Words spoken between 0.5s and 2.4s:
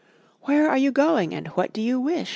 are you going, and what do you wish?"